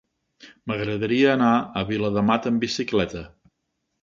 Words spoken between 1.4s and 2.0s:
a